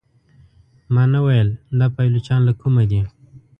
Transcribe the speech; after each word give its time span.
ما 0.93 1.03
نه 1.11 1.19
ویل 1.25 1.49
دا 1.79 1.85
پايي 1.95 2.09
لچکان 2.13 2.39
له 2.47 2.53
کومه 2.61 2.83
دي. 2.89 3.01